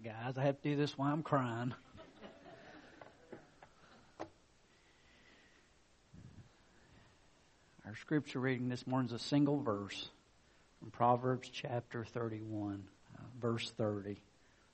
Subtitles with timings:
[0.00, 1.74] guys, I have to do this while I'm crying.
[7.86, 10.08] Our scripture reading this morning is a single verse
[10.78, 12.84] from Proverbs chapter 31,
[13.14, 14.18] uh, verse 30.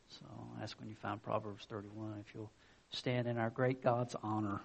[0.09, 0.27] So
[0.63, 2.53] ask when you find Proverbs 31 if you'll
[2.91, 4.61] stand in our great God's honor.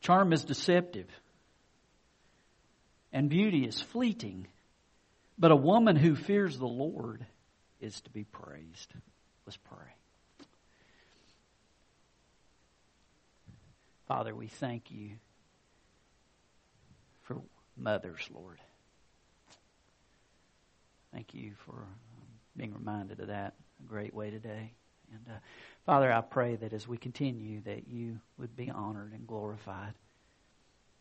[0.00, 1.06] Charm is deceptive,
[3.12, 4.46] and beauty is fleeting,
[5.38, 7.24] but a woman who fears the Lord
[7.80, 8.92] is to be praised.
[9.46, 10.46] Let's pray.
[14.06, 15.10] Father, we thank you
[17.22, 17.40] for
[17.76, 18.58] mothers, Lord.
[21.12, 21.86] Thank you for
[22.56, 24.72] being reminded of that a great way today.
[25.12, 25.38] And uh,
[25.84, 29.94] Father, I pray that as we continue, that you would be honored and glorified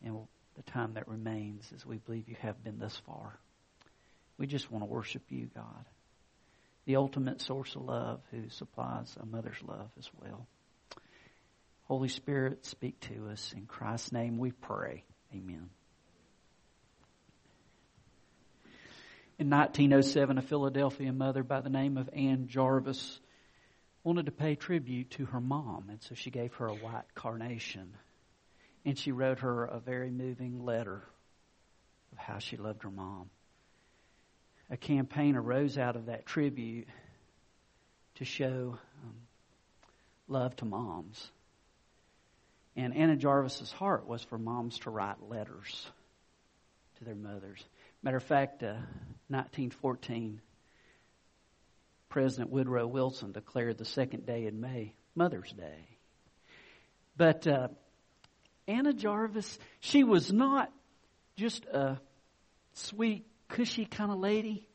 [0.01, 0.19] in
[0.63, 3.37] the time that remains, as we believe you have been thus far.
[4.37, 5.85] We just want to worship you, God,
[6.85, 10.47] the ultimate source of love, who supplies a mother's love as well.
[11.85, 13.53] Holy Spirit, speak to us.
[13.55, 15.03] In Christ's name we pray.
[15.33, 15.69] Amen.
[19.37, 23.19] In 1907, a Philadelphia mother by the name of Anne Jarvis
[24.03, 27.93] wanted to pay tribute to her mom, and so she gave her a white carnation.
[28.85, 31.03] And she wrote her a very moving letter
[32.11, 33.29] of how she loved her mom.
[34.69, 36.87] A campaign arose out of that tribute
[38.15, 39.15] to show um,
[40.27, 41.29] love to moms.
[42.75, 45.85] And Anna Jarvis's heart was for moms to write letters
[46.97, 47.63] to their mothers.
[48.01, 48.77] Matter of fact, uh,
[49.27, 50.41] 1914,
[52.09, 55.97] President Woodrow Wilson declared the second day in May Mother's Day.
[57.17, 57.67] But uh,
[58.67, 60.71] Anna Jarvis, she was not
[61.35, 61.99] just a
[62.73, 64.67] sweet, cushy kind of lady.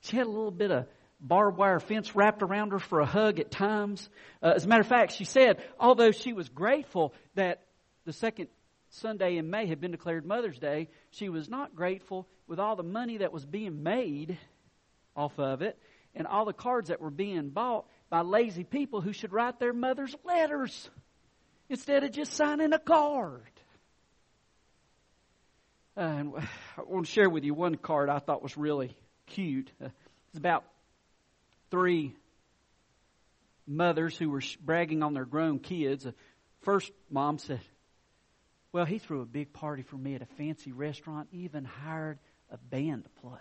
[0.00, 0.86] She had a little bit of
[1.20, 4.08] barbed wire fence wrapped around her for a hug at times.
[4.42, 7.62] Uh, as a matter of fact, she said, although she was grateful that
[8.04, 8.48] the second
[8.90, 12.82] Sunday in May had been declared Mother's Day, she was not grateful with all the
[12.82, 14.38] money that was being made
[15.14, 15.78] off of it
[16.14, 19.72] and all the cards that were being bought by lazy people who should write their
[19.72, 20.88] mother's letters
[21.68, 23.42] instead of just signing a card.
[25.96, 26.32] Uh, and
[26.76, 28.96] I want to share with you one card I thought was really
[29.26, 29.70] cute.
[29.82, 29.88] Uh,
[30.28, 30.64] it's about
[31.70, 32.14] three
[33.66, 36.04] mothers who were bragging on their grown kids.
[36.04, 36.14] The
[36.60, 37.60] first mom said,
[38.72, 42.18] Well, he threw a big party for me at a fancy restaurant, even hired
[42.50, 43.38] a band to play.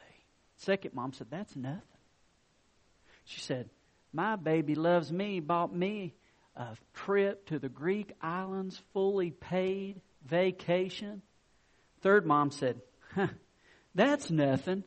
[0.57, 1.81] Second mom said, That's nothing.
[3.25, 3.69] She said,
[4.11, 6.15] My baby loves me, bought me
[6.57, 11.22] a trip to the Greek islands, fully paid vacation.
[12.01, 12.81] Third mom said,
[13.13, 13.28] huh,
[13.95, 14.84] That's nothing.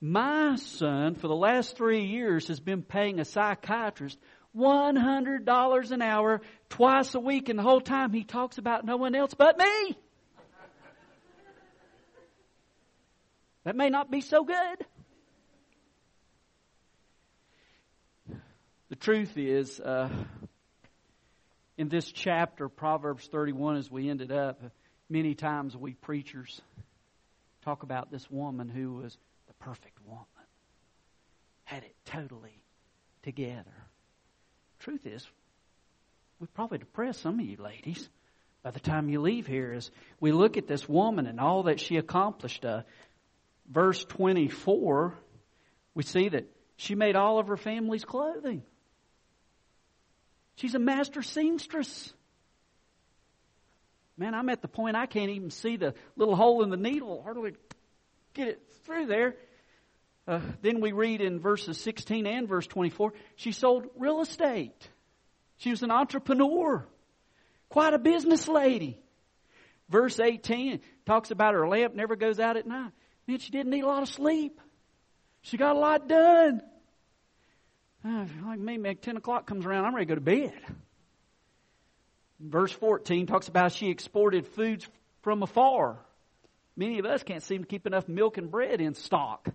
[0.00, 4.18] My son, for the last three years, has been paying a psychiatrist
[4.56, 9.14] $100 an hour twice a week, and the whole time he talks about no one
[9.14, 9.96] else but me.
[13.64, 14.86] That may not be so good.
[18.88, 20.10] The truth is, uh,
[21.82, 24.62] in this chapter, Proverbs 31, as we ended up,
[25.10, 26.62] many times we preachers
[27.64, 30.24] talk about this woman who was the perfect woman,
[31.64, 32.62] had it totally
[33.24, 33.74] together.
[34.78, 35.26] Truth is,
[36.38, 38.08] we probably depress some of you ladies
[38.62, 41.80] by the time you leave here as we look at this woman and all that
[41.80, 42.64] she accomplished.
[42.64, 42.82] Uh,
[43.68, 45.18] verse 24,
[45.96, 46.44] we see that
[46.76, 48.62] she made all of her family's clothing.
[50.62, 52.12] She's a master seamstress.
[54.16, 57.20] Man, I'm at the point I can't even see the little hole in the needle,
[57.20, 57.54] hardly
[58.32, 59.34] get it through there.
[60.28, 64.88] Uh, then we read in verses 16 and verse 24, she sold real estate.
[65.56, 66.86] She was an entrepreneur,
[67.68, 69.00] quite a business lady.
[69.88, 72.92] Verse 18 talks about her lamp never goes out at night.
[73.26, 74.60] Man, she didn't need a lot of sleep.
[75.40, 76.62] She got a lot done.
[78.04, 80.52] Like me, man, 10 o'clock comes around, I'm ready to go to bed.
[82.40, 84.88] Verse 14 talks about she exported foods
[85.22, 85.98] from afar.
[86.76, 89.48] Many of us can't seem to keep enough milk and bread in stock,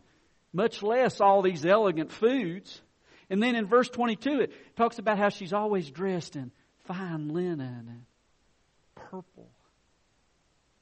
[0.53, 2.81] much less all these elegant foods.
[3.29, 6.51] And then in verse 22, it talks about how she's always dressed in
[6.85, 7.59] fine linen
[7.89, 8.05] and
[8.95, 9.49] purple.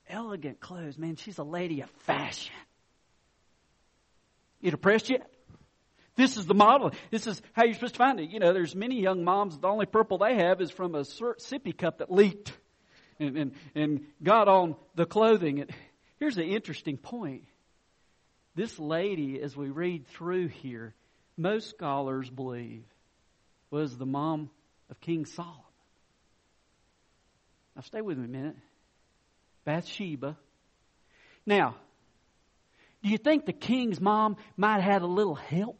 [0.08, 1.00] Elegant clothes.
[1.00, 2.54] Man, she's a lady of fashion.
[4.62, 5.28] You depressed yet?
[6.16, 6.92] This is the model.
[7.12, 8.30] This is how you're supposed to find it.
[8.30, 11.78] You know, there's many young moms, the only purple they have is from a sippy
[11.78, 12.54] cup that leaked
[13.20, 15.60] and, and, and got on the clothing.
[15.60, 15.72] And
[16.18, 17.44] here's the interesting point.
[18.56, 20.94] This lady, as we read through here,
[21.38, 22.86] most scholars believe
[23.70, 24.50] was the mom
[24.90, 25.60] of King Solomon.
[27.76, 28.56] Now, stay with me a minute.
[29.66, 30.38] Bathsheba.
[31.46, 31.76] Now,
[33.04, 35.78] do you think the king's mom might have had a little help?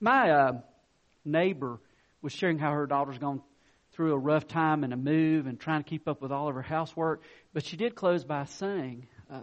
[0.00, 0.52] My uh,
[1.24, 1.78] neighbor
[2.22, 3.42] was sharing how her daughter's gone
[3.92, 6.54] through a rough time and a move and trying to keep up with all of
[6.54, 7.22] her housework.
[7.52, 9.40] But she did close by saying uh,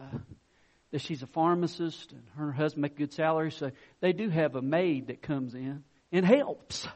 [0.92, 4.56] that she's a pharmacist and her husband make a good salary, so they do have
[4.56, 6.88] a maid that comes in and helps.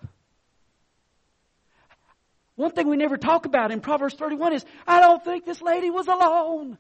[2.56, 5.90] One thing we never talk about in Proverbs 31 is I don't think this lady
[5.90, 6.78] was alone.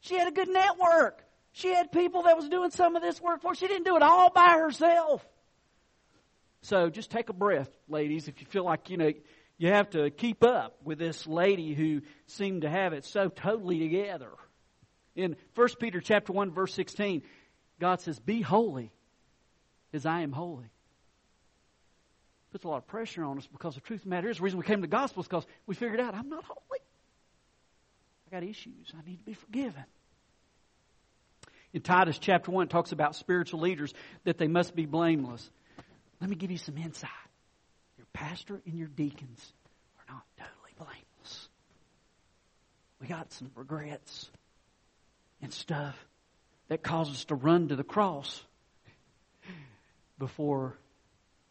[0.00, 1.22] She had a good network.
[1.52, 3.54] She had people that was doing some of this work for her.
[3.54, 5.24] She didn't do it all by herself.
[6.64, 9.12] So just take a breath, ladies, if you feel like, you know,
[9.58, 13.78] you have to keep up with this lady who seemed to have it so totally
[13.78, 14.30] together.
[15.14, 17.22] In 1 Peter chapter 1 verse 16,
[17.78, 18.90] God says, "Be holy
[19.92, 20.70] as I am holy."
[22.50, 24.44] Puts a lot of pressure on us because the truth of the matter is the
[24.44, 26.80] reason we came to the gospel is because we figured out I'm not holy.
[28.26, 28.90] I got issues.
[28.96, 29.84] I need to be forgiven.
[31.74, 35.50] In Titus chapter 1, it talks about spiritual leaders that they must be blameless.
[36.20, 37.10] Let me give you some insight.
[37.96, 39.52] Your pastor and your deacons
[39.98, 41.48] are not totally blameless.
[43.00, 44.30] We got some regrets
[45.42, 45.96] and stuff
[46.68, 48.42] that cause us to run to the cross
[50.18, 50.78] before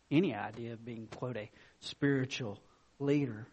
[0.10, 1.50] any idea of being, quote, a
[1.80, 2.59] spiritual
[3.00, 3.48] leader.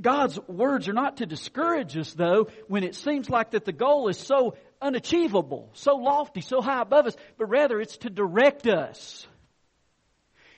[0.00, 4.08] God's words are not to discourage us, though, when it seems like that the goal
[4.08, 9.26] is so unachievable, so lofty, so high above us, but rather it's to direct us.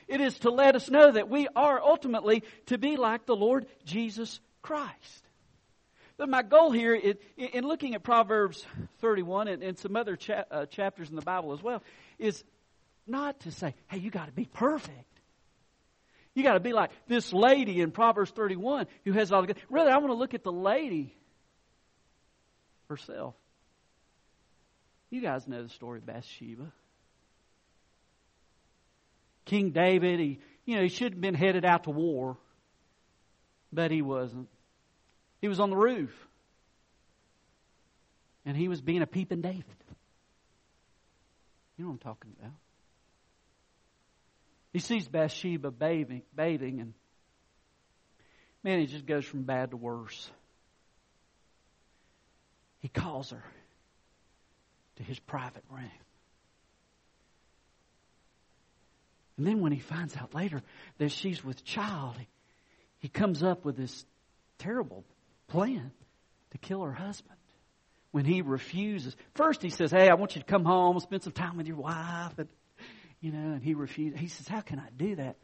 [0.07, 3.67] It is to let us know that we are ultimately to be like the Lord
[3.85, 5.29] Jesus Christ.
[6.17, 8.67] But my goal here, is, in looking at Proverbs
[9.01, 11.83] 31 and, and some other cha- uh, chapters in the Bible as well,
[12.19, 12.43] is
[13.07, 15.08] not to say, hey, you got to be perfect.
[16.39, 19.49] You got to be like this lady in Proverbs 31 who has all the.
[19.49, 19.57] Good.
[19.69, 21.13] Really, I want to look at the lady
[22.89, 23.35] herself.
[25.11, 26.73] You guys know the story of Bathsheba.
[29.47, 32.37] King David, he, you know, he should have been headed out to war,
[33.73, 34.49] but he wasn't.
[35.41, 36.17] He was on the roof.
[38.47, 39.65] And he was being a peeping David.
[41.77, 42.53] You know what I'm talking about.
[44.73, 46.95] He sees Bathsheba bathing, bathing, and
[48.63, 50.31] man, he just goes from bad to worse.
[52.81, 53.43] He calls her
[54.97, 55.91] to his private room.
[59.37, 60.63] And then when he finds out later
[60.99, 62.27] that she's with child, he,
[62.99, 64.05] he comes up with this
[64.59, 65.05] terrible
[65.47, 65.93] plan
[66.51, 67.37] to kill her husband.
[68.11, 71.23] When he refuses, first he says, "Hey, I want you to come home, and spend
[71.23, 72.49] some time with your wife," and
[73.21, 74.19] you know, and he refuses.
[74.19, 75.37] He says, "How can I do that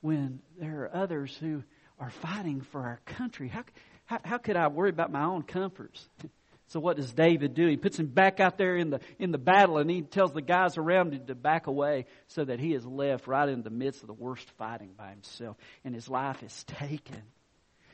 [0.00, 1.62] when there are others who
[1.98, 3.48] are fighting for our country?
[3.48, 3.64] How
[4.04, 6.08] how, how could I worry about my own comforts?"
[6.68, 7.68] So what does David do?
[7.68, 10.42] He puts him back out there in the in the battle, and he tells the
[10.42, 14.00] guys around him to back away, so that he is left right in the midst
[14.02, 17.22] of the worst fighting by himself, and his life is taken.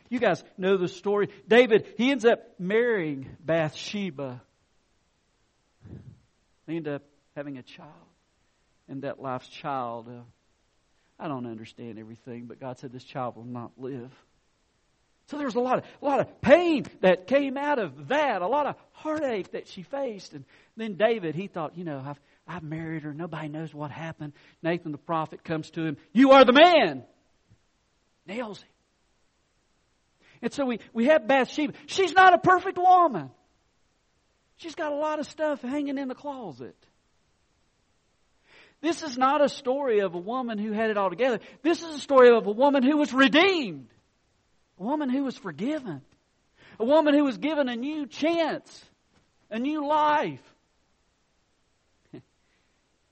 [0.09, 1.29] You guys know the story.
[1.47, 4.41] David he ends up marrying Bathsheba.
[6.67, 7.03] They end up
[7.37, 7.91] having a child,
[8.93, 10.07] and that life's child.
[10.07, 10.21] Uh,
[11.19, 14.11] I don't understand everything, but God said this child will not live.
[15.29, 18.43] So there was a lot of a lot of pain that came out of that,
[18.43, 20.35] a lot of heartache that she faced.
[20.35, 20.45] And
[20.77, 24.35] then David, he thought, you know, I've I've married her, nobody knows what happened.
[24.63, 27.03] Nathan the prophet comes to him, You are the man.
[28.27, 28.69] Nails him.
[30.43, 31.73] And so we, we have Bathsheba.
[31.87, 33.31] She's not a perfect woman.
[34.57, 36.77] She's got a lot of stuff hanging in the closet.
[38.83, 41.39] This is not a story of a woman who had it all together.
[41.63, 43.87] This is a story of a woman who was redeemed.
[44.79, 46.03] A woman who was forgiven.
[46.81, 48.85] A woman who was given a new chance,
[49.51, 50.43] a new life.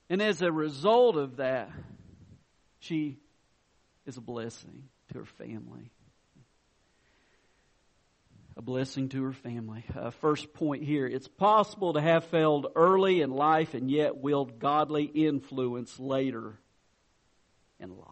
[0.09, 1.69] And as a result of that,
[2.79, 3.17] she
[4.05, 5.89] is a blessing to her family.
[8.57, 9.85] A blessing to her family.
[9.95, 14.59] Uh, first point here it's possible to have failed early in life and yet wield
[14.59, 16.59] godly influence later
[17.79, 18.07] in life.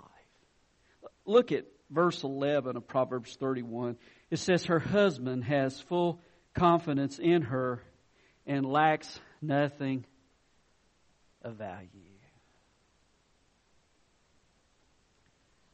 [1.25, 3.98] Look at verse 11 of Proverbs 31.
[4.31, 6.22] It says, Her husband has full
[6.53, 7.84] confidence in her
[8.48, 10.05] and lacks nothing
[11.43, 11.88] of value.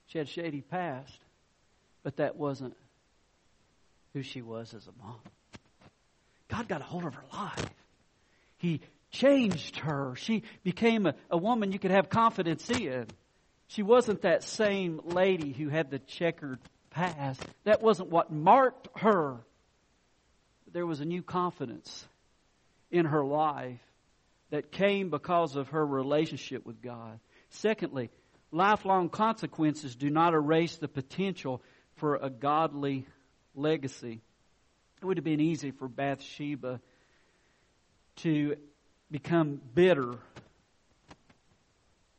[0.08, 1.20] She had shady past,
[2.02, 2.78] but that wasn't
[4.16, 5.20] who she was as a mom.
[6.48, 7.70] God got a hold of her life.
[8.58, 8.80] He
[9.12, 10.16] changed her.
[10.16, 13.08] She became a, a woman you could have confidence in.
[13.68, 16.60] She wasn't that same lady who had the checkered
[16.92, 17.42] past.
[17.66, 19.36] That wasn't what marked her.
[20.72, 22.08] There was a new confidence
[22.92, 23.82] in her life
[24.50, 27.20] that came because of her relationship with God.
[27.50, 28.10] Secondly,
[28.54, 31.62] lifelong consequences do not erase the potential
[31.98, 33.08] for a godly
[33.56, 34.22] legacy.
[35.02, 36.80] It would have been easy for Bathsheba
[38.18, 38.56] to
[39.12, 40.12] become bitter.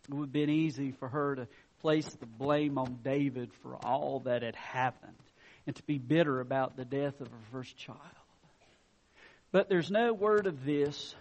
[0.09, 1.49] It would have been easy for her to
[1.81, 5.13] place the blame on David for all that had happened
[5.67, 8.01] and to be bitter about the death of her first child.
[9.53, 11.15] But there's no word of this.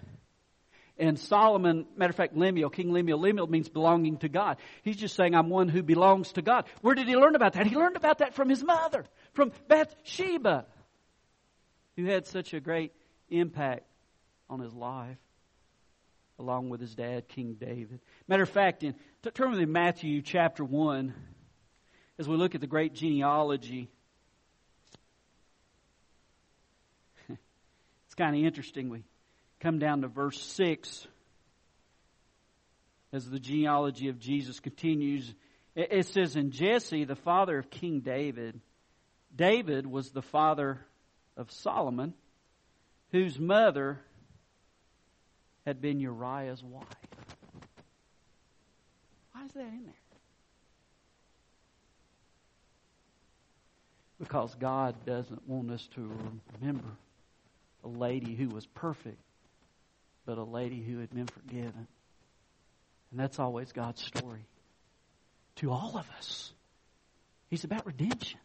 [0.98, 4.58] And Solomon, matter of fact, Lemuel, King Lemuel, Lemuel means belonging to God.
[4.84, 6.66] He's just saying, I'm one who belongs to God.
[6.82, 7.68] Where did he learn about that?
[7.68, 10.66] He learned about that from his mother, from Bathsheba,
[11.98, 12.94] who had such a great
[13.30, 13.84] impact
[14.50, 15.18] on his life,
[16.40, 18.00] along with his dad, King David.
[18.28, 18.96] Matter of fact, in,
[19.34, 21.14] turn with me Matthew chapter 1,
[22.20, 23.90] as we look at the great genealogy
[28.06, 28.90] It's kind of interesting.
[28.90, 29.04] We
[29.66, 31.08] come down to verse 6
[33.12, 35.34] as the genealogy of Jesus continues.
[35.76, 38.62] It says, In Jesse, the father of King David,
[39.36, 40.86] David was the father
[41.36, 42.14] of Solomon,
[43.12, 44.00] whose mother
[45.66, 46.86] had been Uriah's wife.
[49.32, 49.94] Why is that in there?
[54.20, 56.16] Because God doesn't want us to
[56.62, 56.86] remember
[57.84, 59.25] a lady who was perfect,
[60.26, 61.88] but a lady who had been forgiven.
[63.12, 64.46] And that's always God's story
[65.58, 66.52] to all of us.
[67.50, 68.40] He's about redemption.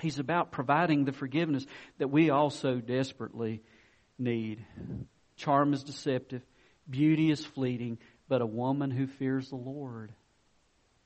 [0.00, 1.66] He's about providing the forgiveness
[1.98, 3.62] that we also desperately
[4.18, 4.64] need.
[5.36, 6.42] Charm is deceptive,
[6.88, 10.12] beauty is fleeting, but a woman who fears the Lord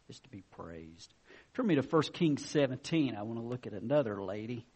[0.08, 1.14] is to be praised.
[1.54, 3.16] Turn me to 1 Kings 17.
[3.16, 4.66] I want to look at another lady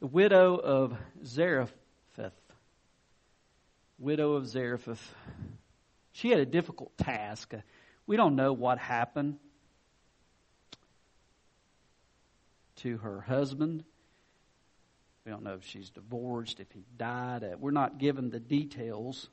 [0.00, 0.94] the widow of
[1.24, 1.72] Zarephath.
[3.98, 5.14] Widow of Zarephath.
[6.12, 7.54] She had a difficult task.
[8.06, 9.38] We don't know what happened
[12.76, 13.84] to her husband.
[15.24, 17.42] We don't know if she's divorced, if he died.
[17.42, 19.28] Uh, we're not given the details.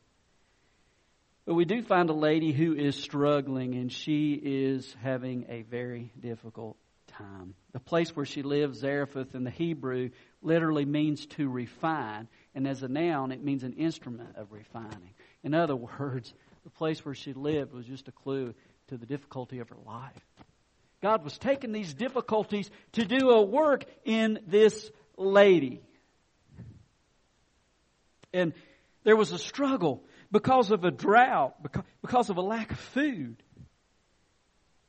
[1.45, 6.11] But we do find a lady who is struggling, and she is having a very
[6.19, 6.77] difficult
[7.07, 7.53] time.
[7.73, 10.09] The place where she lives, Zarephath, in the Hebrew,
[10.41, 15.13] literally means to refine, and as a noun, it means an instrument of refining.
[15.43, 16.33] In other words,
[16.63, 18.53] the place where she lived was just a clue
[18.87, 20.25] to the difficulty of her life.
[21.01, 25.81] God was taking these difficulties to do a work in this lady.
[28.33, 28.53] And
[29.03, 31.55] there was a struggle because of a drought,
[32.01, 33.35] because of a lack of food.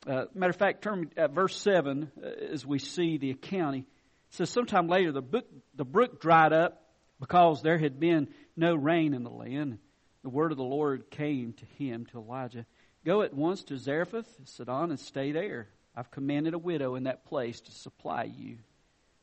[0.07, 3.75] Uh, matter of fact, turn at verse 7 uh, as we see the account.
[3.75, 3.85] He
[4.29, 5.45] says, Sometime later, the, book,
[5.75, 6.84] the brook dried up
[7.19, 9.79] because there had been no rain in the land.
[10.23, 12.65] The word of the Lord came to him, to Elijah
[13.05, 15.67] Go at once to Zarephath, Sidon, and stay there.
[15.95, 18.57] I've commanded a widow in that place to supply you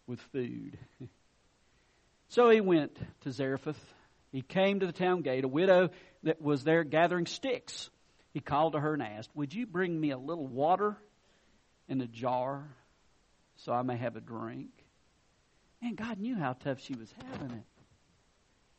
[0.06, 0.78] with food.
[2.28, 3.82] so he went to Zarephath.
[4.30, 5.42] He came to the town gate.
[5.42, 5.90] A widow
[6.22, 7.90] that was there gathering sticks
[8.32, 10.96] he called to her and asked, Would you bring me a little water
[11.88, 12.64] in a jar
[13.56, 14.70] so I may have a drink?
[15.82, 17.64] And God knew how tough she was having it.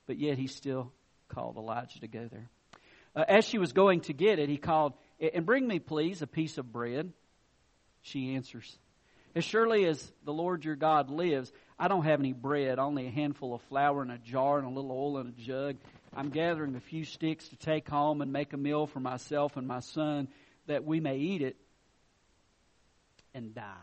[0.08, 0.92] But yet he still
[1.30, 2.50] called Elijah to go there.
[3.16, 6.28] Uh, as she was going to get it, he called, And bring me, please, a
[6.28, 7.12] piece of bread.
[8.02, 8.78] She answers,
[9.36, 13.12] As surely as the Lord your God lives, I don't have any bread, only a
[13.12, 15.78] handful of flour in a jar and a little oil in a jug.
[16.16, 19.68] I'm gathering a few sticks to take home and make a meal for myself and
[19.68, 20.28] my son
[20.68, 21.56] that we may eat it
[23.34, 23.74] and die.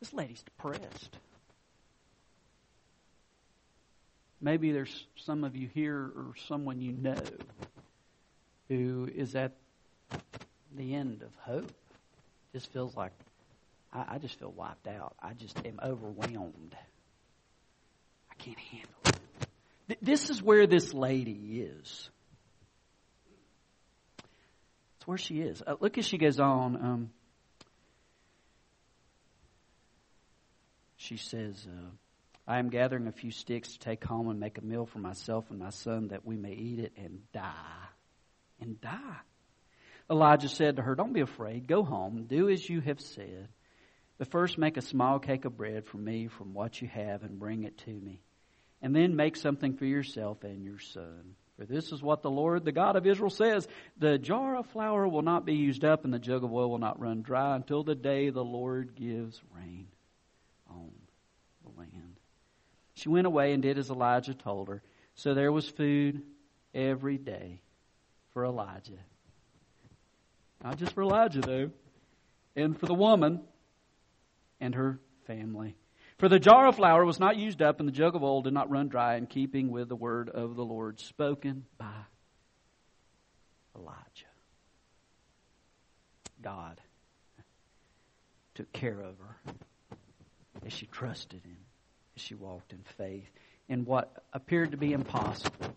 [0.00, 1.18] This lady's depressed.
[4.40, 7.22] Maybe there's some of you here or someone you know
[8.68, 9.52] who is at
[10.76, 11.70] the end of hope.
[12.52, 13.12] Just feels like
[13.92, 15.14] I, I just feel wiped out.
[15.20, 16.74] I just am overwhelmed.
[18.30, 18.90] I can't handle
[19.88, 19.98] it.
[20.00, 22.08] This is where this lady is.
[24.96, 25.62] It's where she is.
[25.66, 26.76] Uh, look as she goes on.
[26.76, 27.10] Um,
[30.96, 31.90] she says, uh,
[32.50, 35.44] I am gathering a few sticks to take home and make a meal for myself
[35.50, 37.86] and my son that we may eat it and die.
[38.60, 39.20] And die.
[40.10, 41.68] Elijah said to her, Don't be afraid.
[41.68, 42.24] Go home.
[42.28, 43.46] Do as you have said.
[44.18, 47.38] But first make a small cake of bread for me from what you have and
[47.38, 48.20] bring it to me.
[48.82, 51.36] and then make something for yourself and your son.
[51.56, 55.06] For this is what the Lord, the God of Israel, says The jar of flour
[55.06, 57.84] will not be used up, and the jug of oil will not run dry until
[57.84, 59.86] the day the Lord gives rain
[60.68, 60.90] on
[61.62, 62.19] the land.
[62.94, 64.82] She went away and did as Elijah told her.
[65.14, 66.22] So there was food
[66.74, 67.60] every day
[68.32, 68.98] for Elijah.
[70.62, 71.70] Not just for Elijah, though,
[72.54, 73.40] and for the woman
[74.60, 75.76] and her family.
[76.18, 78.52] For the jar of flour was not used up, and the jug of oil did
[78.52, 82.04] not run dry, in keeping with the word of the Lord spoken by
[83.74, 84.26] Elijah.
[86.42, 86.80] God
[88.54, 89.54] took care of her
[90.66, 91.56] as she trusted Him,
[92.20, 93.30] she walked in faith.
[93.68, 95.74] In what appeared to be impossible,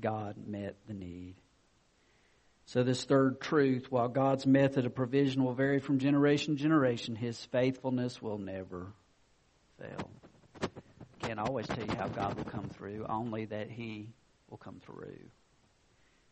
[0.00, 1.34] God met the need.
[2.66, 7.14] So, this third truth while God's method of provision will vary from generation to generation,
[7.14, 8.92] His faithfulness will never
[9.78, 10.10] fail.
[11.20, 14.08] Can't always tell you how God will come through, only that He
[14.48, 15.18] will come through.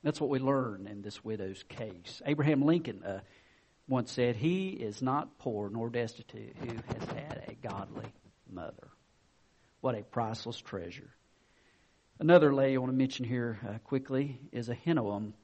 [0.03, 2.23] That's what we learn in this widow's case.
[2.27, 3.21] Abraham Lincoln uh,
[3.89, 8.07] once said, He is not poor nor destitute who has had a godly
[8.51, 8.89] mother.
[9.83, 11.11] What a priceless treasure.
[12.19, 15.35] Another lady I want to mention here uh, quickly is Ahinoam.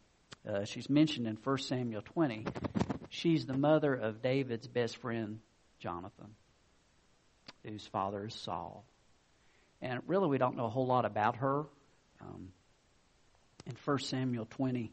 [0.48, 2.46] Uh, she's mentioned in 1 Samuel 20.
[3.10, 5.40] She's the mother of David's best friend,
[5.78, 6.34] Jonathan
[7.64, 8.84] whose father is Saul.
[9.80, 11.64] And really, we don't know a whole lot about her.
[12.20, 12.48] Um,
[13.66, 14.90] in 1 Samuel 20,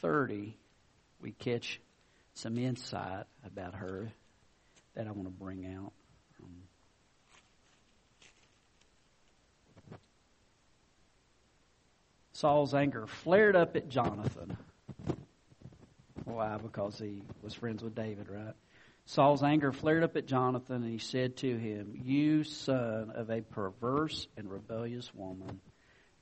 [0.00, 0.56] 30,
[1.20, 1.80] we catch
[2.34, 4.12] some insight about her
[4.94, 5.92] that I want to bring out.
[12.36, 14.58] Saul's anger flared up at Jonathan.
[16.24, 16.58] Why?
[16.58, 18.52] Because he was friends with David, right?
[19.06, 23.40] Saul's anger flared up at Jonathan, and he said to him, You son of a
[23.40, 25.62] perverse and rebellious woman,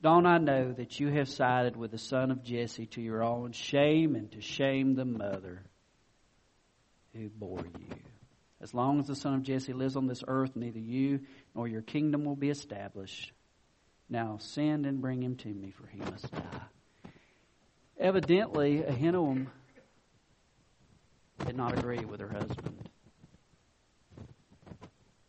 [0.03, 3.51] don't I know that you have sided with the son of Jesse to your own
[3.51, 5.65] shame and to shame the mother
[7.13, 7.97] who bore you?
[8.61, 11.23] As long as the son of Jesse lives on this earth, neither you
[11.57, 13.33] nor your kingdom will be established.
[14.09, 17.11] Now send and bring him to me, for he must die.
[17.99, 19.47] Evidently, Ahinoam
[21.47, 22.89] did not agree with her husband.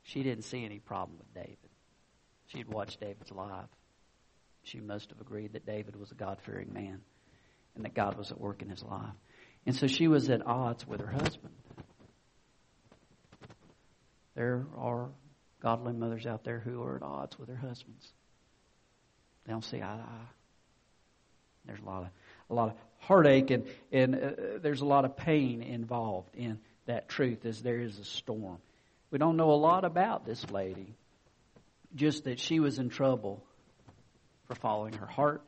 [0.04, 1.58] She didn't see any problem with David.
[2.48, 3.70] She had watched David's life.
[4.64, 7.02] She must have agreed that David was a God fearing man
[7.76, 9.14] and that God was at work in his life.
[9.66, 11.54] And so she was at odds with her husband.
[14.36, 15.10] There are
[15.62, 18.14] godly mothers out there who are at odds with their husbands.
[19.46, 20.28] They don't see eye to eye.
[21.66, 22.10] There's a lot of
[22.50, 24.30] a lot of heartache and, and uh,
[24.62, 28.58] there's a lot of pain involved in that truth as there is a storm.
[29.12, 30.96] We don't know a lot about this lady,
[31.96, 33.44] just that she was in trouble
[34.48, 35.42] for following her heart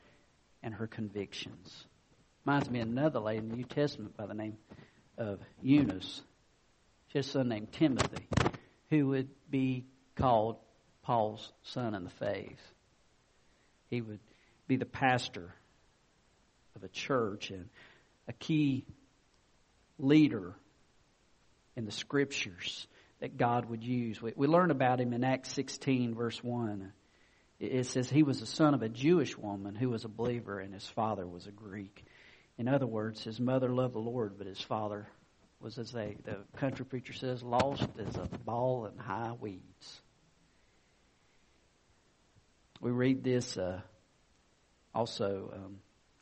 [0.63, 1.85] and her convictions.
[2.45, 4.57] Reminds me of another lady in the New Testament by the name
[5.17, 6.21] of Eunice.
[7.09, 8.27] She has a son named Timothy,
[8.89, 10.57] who would be called
[11.03, 12.59] Paul's son in the faith.
[13.89, 14.19] He would
[14.67, 15.53] be the pastor
[16.75, 17.69] of a church and
[18.27, 18.85] a key
[19.97, 20.53] leader
[21.75, 22.87] in the scriptures
[23.19, 24.21] that God would use.
[24.21, 26.91] We, we learn about him in Acts 16, verse 1.
[27.59, 30.73] It, says he was the son of a Jewish woman who was a believer, and
[30.73, 32.05] his father was a Greek.
[32.59, 35.07] In other words, his mother loved the Lord, but his father
[35.59, 40.01] was, as they, the country preacher says, lost as a ball in high weeds.
[42.79, 43.81] We read this uh,
[44.93, 45.77] also um,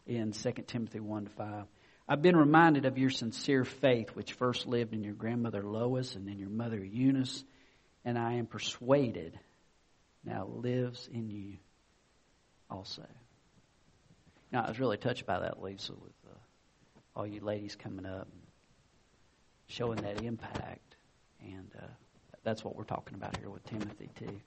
[0.05, 1.65] in 2 Timothy 1 to 5.
[2.07, 6.29] I've been reminded of your sincere faith, which first lived in your grandmother Lois and
[6.29, 7.43] in your mother Eunice,
[8.03, 9.39] and I am persuaded
[10.23, 11.57] now lives in you
[12.69, 13.05] also.
[14.51, 16.37] Now, I was really touched by that, Lisa, with uh,
[17.15, 18.41] all you ladies coming up and
[19.67, 20.95] showing that impact.
[21.41, 21.87] And uh,
[22.43, 24.39] that's what we're talking about here with Timothy, too.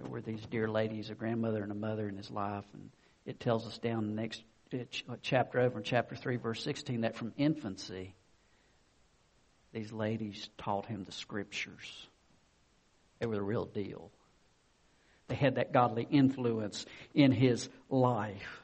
[0.00, 2.90] There were these dear ladies, a grandmother and a mother in his life, and
[3.26, 7.16] it tells us down the next uh, chapter over in chapter 3, verse 16, that
[7.16, 8.14] from infancy,
[9.72, 12.06] these ladies taught him the scriptures.
[13.18, 14.10] They were the real deal.
[15.28, 18.62] They had that godly influence in his life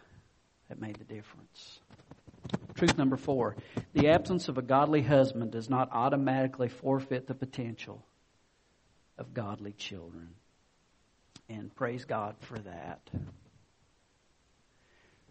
[0.68, 1.80] that made the difference.
[2.74, 3.56] Truth number four
[3.92, 8.04] the absence of a godly husband does not automatically forfeit the potential
[9.18, 10.30] of godly children.
[11.48, 13.00] And praise God for that.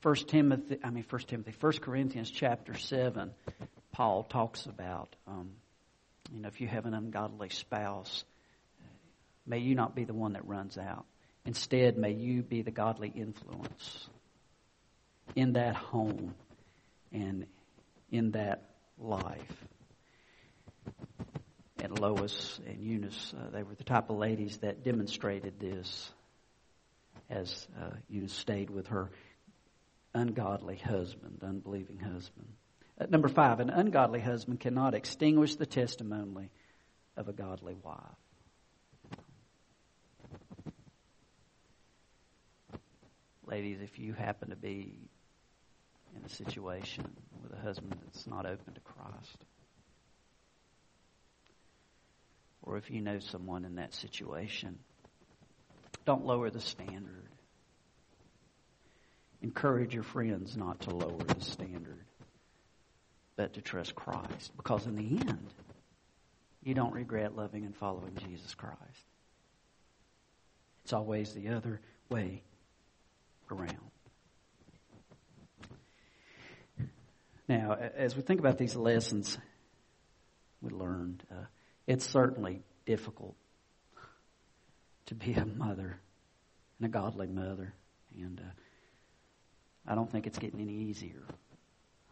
[0.02, 3.32] First Timothy, I mean First Timothy, First Corinthians chapter seven,
[3.92, 5.52] Paul talks about, um,
[6.34, 8.24] you know, if you have an ungodly spouse,
[9.46, 11.06] may you not be the one that runs out
[11.46, 14.10] Instead, may you be the godly influence
[15.36, 16.34] in that home
[17.12, 17.46] and
[18.12, 18.64] in that
[18.98, 19.66] life.
[21.82, 26.12] And Lois and Eunice, uh, they were the type of ladies that demonstrated this
[27.30, 29.12] as uh, Eunice stayed with her
[30.14, 32.48] ungodly husband, unbelieving husband.
[33.00, 36.50] Uh, number five, an ungodly husband cannot extinguish the testimony
[37.18, 38.00] of a godly wife.
[43.46, 44.98] Ladies, if you happen to be
[46.16, 47.06] in a situation
[47.44, 49.38] with a husband that's not open to Christ,
[52.66, 54.80] or if you know someone in that situation,
[56.06, 57.24] don't lower the standard.
[59.42, 62.06] Encourage your friends not to lower the standard,
[63.36, 64.52] but to trust Christ.
[64.58, 65.54] Because in the end,
[66.64, 68.80] you don't regret loving and following Jesus Christ.
[70.84, 72.44] It's always the other way
[73.52, 73.92] around.
[77.48, 79.38] Now, as we think about these lessons
[80.62, 81.46] we learned, uh,
[81.88, 83.36] it's certainly difficult
[85.08, 86.00] to be a mother
[86.80, 87.74] and a godly mother,
[88.18, 88.52] and uh,
[89.88, 91.24] I don't think it's getting any easier.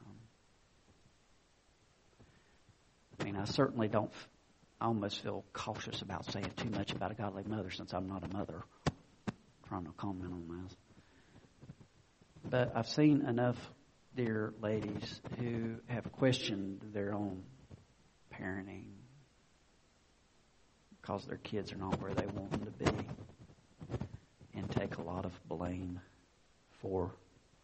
[0.05, 0.15] Um,
[3.19, 4.11] I mean, I certainly don't.
[4.79, 8.23] I almost feel cautious about saying too much about a godly mother since I'm not
[8.23, 8.63] a mother.
[8.87, 9.33] I'm
[9.69, 10.77] trying to comment on this.
[12.45, 13.57] But I've seen enough
[14.15, 17.43] dear ladies who have questioned their own
[18.33, 19.02] parenting
[21.03, 23.07] because their kids are not where they want them to be
[24.55, 25.99] and take a lot of blame
[26.81, 27.11] for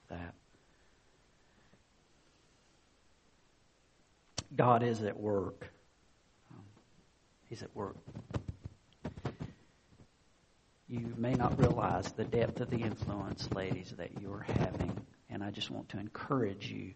[0.10, 0.34] that.
[4.56, 5.72] God is at work.
[6.52, 6.64] Um,
[7.48, 7.96] he's at work.
[10.90, 14.92] You may not realize the depth of the influence, ladies, that you're having,
[15.30, 16.94] and I just want to encourage you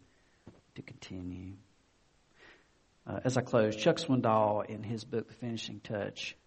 [0.76, 1.54] to continue.
[3.06, 6.38] Uh, as I close, Chuck Swindoll, in his book, The Finishing Touch,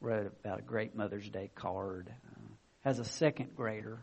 [0.00, 2.10] wrote about a great Mother's Day card.
[2.10, 2.40] Uh,
[2.80, 3.98] has a second grader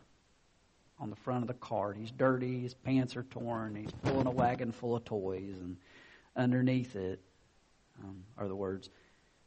[1.00, 1.98] on the front of the card.
[1.98, 5.78] He's dirty, his pants are torn, he's pulling a wagon full of toys, and
[6.36, 7.20] underneath it
[8.04, 8.90] um, are the words,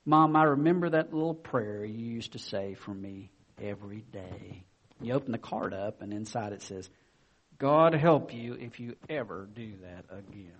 [0.05, 3.31] Mom, I remember that little prayer you used to say for me
[3.63, 4.65] every day.
[5.01, 6.89] You open the card up, and inside it says,
[7.59, 10.53] God help you if you ever do that again.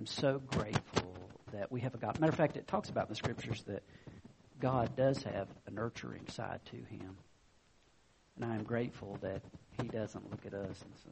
[0.00, 1.14] Am so grateful
[1.52, 2.18] that we have a God.
[2.18, 3.82] Matter of fact, it talks about in the scriptures that
[4.58, 7.18] God does have a nurturing side to him.
[8.36, 9.42] And I am grateful that
[9.78, 11.10] he doesn't look at us and say,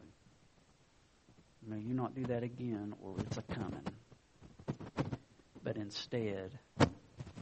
[1.67, 3.85] May you not do that again, or it's a coming.
[5.63, 6.59] But instead,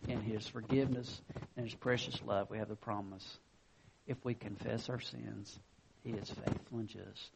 [0.08, 1.20] in his forgiveness
[1.56, 3.38] and his precious love, we have the promise
[4.08, 5.60] if we confess our sins,
[6.02, 7.30] he is faithful and just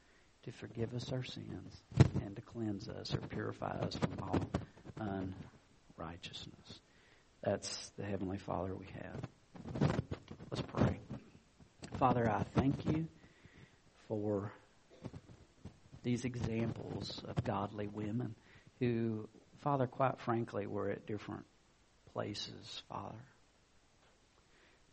[0.44, 1.82] to forgive us our sins
[2.24, 5.34] and to cleanse us or purify us from all
[5.98, 6.80] unrighteousness.
[7.42, 9.92] That's the Heavenly Father we have.
[10.50, 10.98] Let's pray.
[11.98, 13.06] Father, I thank you
[14.08, 14.52] for
[16.02, 18.34] these examples of godly women
[18.78, 21.44] who, Father, quite frankly, were at different
[22.12, 23.22] places, Father.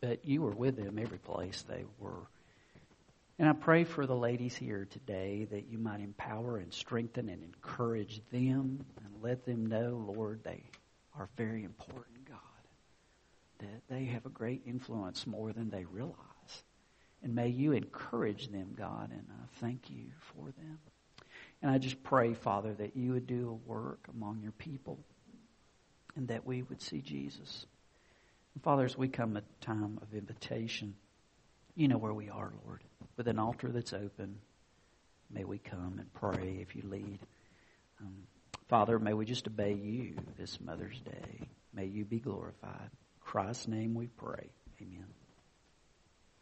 [0.02, 2.28] But you were with them every place they were.
[3.40, 7.44] And I pray for the ladies here today that you might empower and strengthen and
[7.44, 10.64] encourage them and let them know, Lord, they
[11.16, 12.40] are very important, God.
[13.60, 16.16] That they have a great influence more than they realize.
[17.22, 20.80] And may you encourage them, God, and I thank you for them.
[21.62, 25.00] And I just pray, Father, that you would do a work among your people
[26.16, 27.68] and that we would see Jesus.
[28.56, 30.96] And Father, as we come at a time of invitation,
[31.76, 32.82] you know where we are, Lord.
[33.18, 34.38] With an altar that's open,
[35.32, 37.20] may we come and pray if you lead.
[38.00, 38.14] Um,
[38.70, 41.50] Father, may we just obey you this Mother's Day.
[41.74, 42.92] May you be glorified.
[42.92, 44.50] In Christ's name we pray.
[44.80, 45.08] Amen.